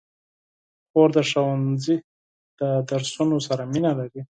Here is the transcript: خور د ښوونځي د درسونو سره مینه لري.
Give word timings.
خور 0.89 1.09
د 1.17 1.19
ښوونځي 1.29 1.97
د 2.59 2.61
درسونو 2.89 3.37
سره 3.47 3.63
مینه 3.73 3.91
لري. 3.99 4.21